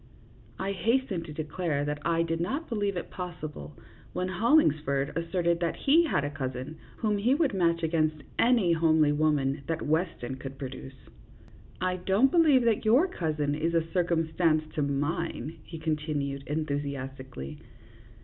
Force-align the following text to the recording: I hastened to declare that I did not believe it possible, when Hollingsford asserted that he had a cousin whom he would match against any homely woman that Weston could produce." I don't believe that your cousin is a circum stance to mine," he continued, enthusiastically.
I 0.57 0.71
hastened 0.71 1.25
to 1.25 1.31
declare 1.31 1.85
that 1.85 1.99
I 2.03 2.23
did 2.23 2.39
not 2.41 2.67
believe 2.67 2.97
it 2.97 3.11
possible, 3.11 3.77
when 4.13 4.27
Hollingsford 4.29 5.15
asserted 5.15 5.59
that 5.59 5.75
he 5.75 6.05
had 6.05 6.23
a 6.25 6.31
cousin 6.31 6.79
whom 6.97 7.19
he 7.19 7.35
would 7.35 7.53
match 7.53 7.83
against 7.83 8.23
any 8.39 8.73
homely 8.73 9.11
woman 9.11 9.61
that 9.67 9.83
Weston 9.83 10.37
could 10.37 10.57
produce." 10.57 10.95
I 11.81 11.97
don't 11.97 12.31
believe 12.31 12.63
that 12.63 12.83
your 12.83 13.07
cousin 13.07 13.53
is 13.53 13.75
a 13.75 13.91
circum 13.91 14.27
stance 14.33 14.63
to 14.73 14.81
mine," 14.81 15.57
he 15.63 15.77
continued, 15.77 16.45
enthusiastically. 16.47 17.59